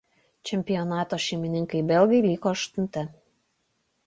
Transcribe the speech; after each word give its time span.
Čempionato 0.49 1.19
šeimininkai 1.25 1.83
belgai 1.93 2.23
liko 2.31 2.53
aštunti. 2.57 3.05